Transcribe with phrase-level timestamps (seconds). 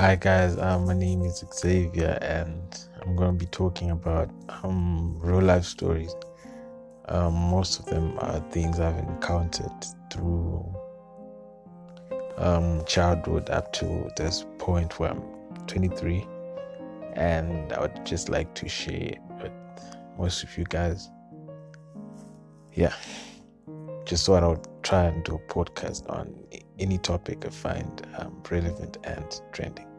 [0.00, 4.30] Hi guys, uh, my name is Xavier, and I'm going to be talking about
[4.62, 6.14] um, real life stories.
[7.08, 9.70] Um, most of them are things I've encountered
[10.10, 10.74] through
[12.38, 15.22] um, childhood up to this point where I'm
[15.66, 16.26] 23,
[17.12, 19.12] and I would just like to share
[19.42, 19.52] with
[20.16, 21.10] most of you guys.
[22.72, 22.94] Yeah,
[24.06, 26.34] just thought I would try and do a podcast on
[26.78, 29.89] any topic I find um, relevant and trending.